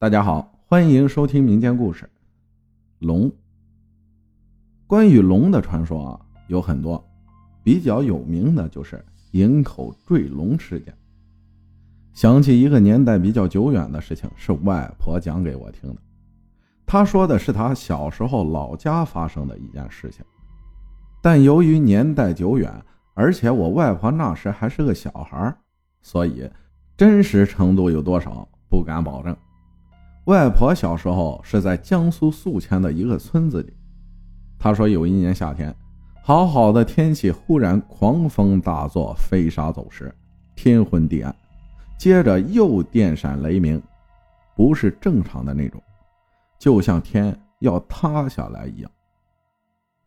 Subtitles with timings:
[0.00, 2.08] 大家好，欢迎收听民间故事。
[3.00, 3.30] 龙，
[4.86, 7.06] 关于龙的传说啊有很多，
[7.62, 10.96] 比较有名的就是营口坠龙事件。
[12.14, 16.00] 想起一个年代比较久远的事情，是外婆讲给我听的。
[16.86, 20.24] 她说的是她小时候老家发生的一件事情，
[21.20, 22.72] 但由于年代久远，
[23.12, 25.54] 而且我外婆那时还是个小孩，
[26.00, 26.50] 所以
[26.96, 29.36] 真实程度有多少不敢保证。
[30.30, 33.74] 外婆小时候是在江苏宿迁的一个村子里。
[34.60, 35.74] 她说，有一年夏天，
[36.22, 40.14] 好好的天气忽然狂风大作，飞沙走石，
[40.54, 41.34] 天昏地暗，
[41.98, 43.82] 接着又电闪雷鸣，
[44.54, 45.82] 不是正常的那种，
[46.60, 48.90] 就像天要塌下来一样。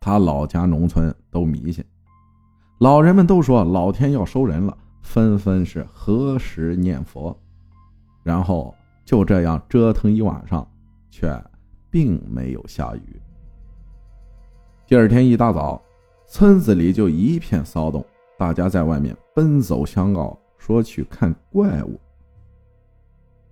[0.00, 1.84] 他老家农村都迷信，
[2.80, 7.38] 老人们都说老天要收人了，纷纷是合十念佛，
[8.22, 8.74] 然后。
[9.04, 10.66] 就这样折腾一晚上，
[11.10, 11.30] 却
[11.90, 13.20] 并没有下雨。
[14.86, 15.80] 第二天一大早，
[16.26, 18.04] 村子里就一片骚动，
[18.38, 22.00] 大家在外面奔走相告，说去看怪物。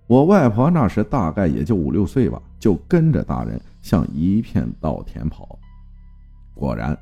[0.07, 5.57] 我外婆那时大概也就五六岁吧，就跟着大人向一片稻田跑。
[6.53, 6.97] 果然，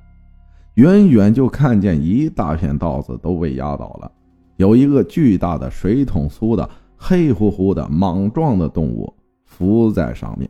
[0.76, 4.12] 远远就看见一大片稻子都被压倒了，
[4.58, 6.70] 有一个巨大的水桶粗的。
[7.04, 9.12] 黑乎乎的莽撞的动物
[9.44, 10.48] 浮在上面，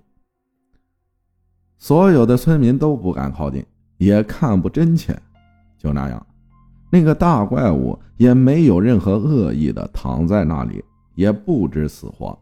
[1.77, 3.65] 所有的村民都不敢靠近，
[3.97, 5.17] 也看不真切。
[5.77, 6.27] 就那样，
[6.91, 10.83] 那个大怪物也没有任何恶意的躺在那里，
[11.15, 12.37] 也不知死活。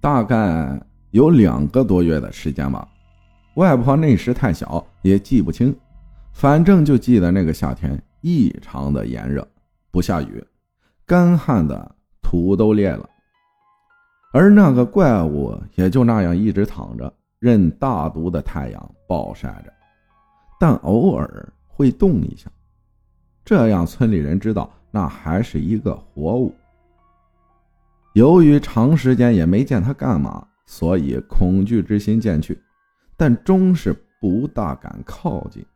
[0.00, 2.88] 大概有两个多月的时间吧，
[3.56, 5.76] 外婆那时太小，也记不清，
[6.32, 9.46] 反正就记得那个夏天异常的炎热，
[9.90, 10.42] 不下雨，
[11.04, 11.96] 干旱的。
[12.30, 13.10] 土都裂了，
[14.32, 19.72] 而那个怪物也就那样一直躺着，任大毒的太阳暴晒着，
[20.60, 22.48] 但偶尔会动一下，
[23.44, 26.54] 这样村里人知道那还是一个活物。
[28.12, 32.56] 由于长时间也没见他干嘛，所以恐惧之心渐去，
[33.16, 35.66] 但终是不大敢靠近，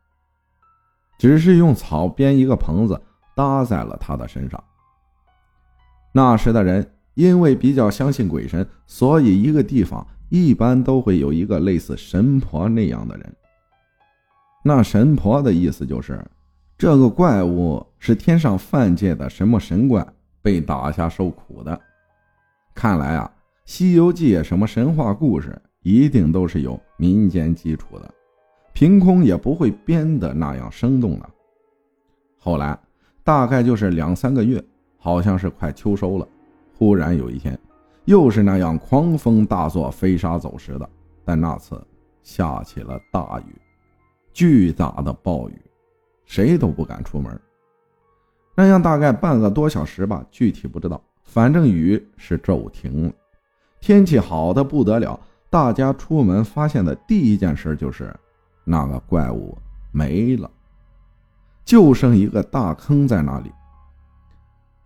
[1.19, 2.97] 只是用草编一个棚子
[3.35, 4.63] 搭在了他的身上。
[6.17, 13.35] 那时的人因为比较相信鬼神，所以一个地方一般都会有一个类似神婆那样的人。
[14.63, 16.25] 那神婆的意思就是，
[16.77, 20.07] 这个怪物是天上犯界的什么神怪，
[20.41, 21.77] 被打下受苦的。
[22.73, 23.29] 看来啊，
[23.65, 28.09] 《西游记》什么神话故事一定都是有民间基础的，
[28.71, 31.29] 凭空也不会编的那样生动的。
[32.39, 32.79] 后来
[33.21, 34.63] 大概就是两三个月。
[35.05, 36.27] 好像是快秋收了，
[36.75, 37.55] 忽然有一天，
[38.05, 40.89] 又是那样狂风大作、飞沙走石的，
[41.23, 41.79] 但那次
[42.23, 43.55] 下起了大雨，
[44.33, 45.61] 巨大的暴雨，
[46.25, 47.39] 谁都不敢出门。
[48.55, 53.13] 那样大概半个多小时吧，具体不知道，反正雨是骤停了，
[53.79, 55.19] 天气好的不得了。
[55.51, 58.11] 大家出门发现的第一件事就是，
[58.63, 59.55] 那个怪物
[59.91, 60.49] 没了，
[61.63, 63.51] 就剩一个大坑在那里。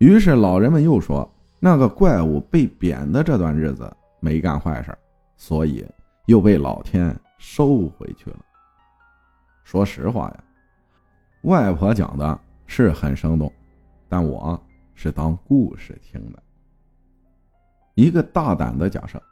[0.00, 4.96] 于是老人们又说，那个怪物被贬的这段日子没干坏事，
[5.36, 5.86] 所以
[6.24, 8.38] 又被老天收回去了。
[9.62, 10.44] 说实话呀，
[11.42, 13.52] 外婆讲的是很生动，
[14.08, 14.58] 但我
[14.94, 16.42] 是当故事听的。
[17.94, 19.22] 一个大胆的假设，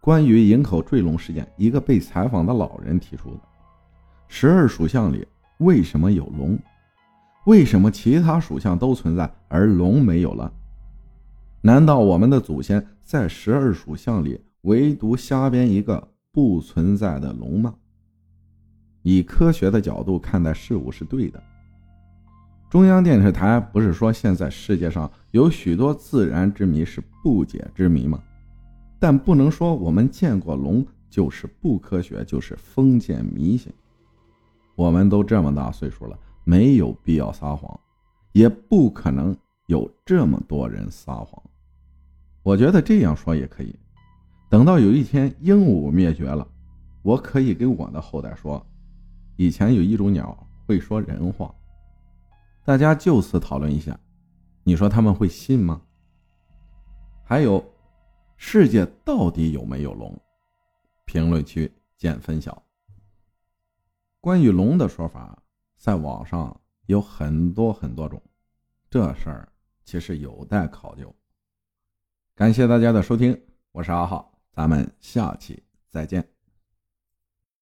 [0.00, 3.40] 关于营口坠龙事件，一个被采访的老人提出的：
[4.26, 5.24] 十二属相里
[5.58, 6.58] 为什么有龙？
[7.44, 10.52] 为什么其他属相都存在，而龙没有了？
[11.60, 17.74] 难道我们的祖先在十二属相里唯独瞎编一个不存在的龙吗？
[19.02, 21.42] 以科学的角度看待事物是对的。
[22.70, 28.22] 中央电视台不是说现在世界上有许多自然之谜是不解之谜吗？
[29.00, 33.72] 但不能说我们见过龙就是不科学，就是封建迷信。
[34.76, 36.16] 我们都这么大岁数了。
[36.44, 37.78] 没有必要撒谎，
[38.32, 39.36] 也不可能
[39.66, 41.42] 有这么多人撒谎。
[42.42, 43.74] 我觉得这样说也可以。
[44.50, 46.46] 等到有一天鹦鹉灭绝了，
[47.02, 48.64] 我可以跟我的后代说，
[49.36, 50.36] 以前有一种鸟
[50.66, 51.54] 会说人话。
[52.64, 53.98] 大家就此讨论一下，
[54.62, 55.80] 你说他们会信吗？
[57.24, 57.64] 还有，
[58.36, 60.20] 世界到底有没有龙？
[61.06, 62.62] 评论区见分晓。
[64.20, 65.41] 关于龙的说法。
[65.82, 68.22] 在网上有很多很多种，
[68.88, 69.52] 这事儿
[69.82, 71.12] 其实有待考究。
[72.36, 73.36] 感谢大家的收听，
[73.72, 76.31] 我是阿浩，咱们下期再见。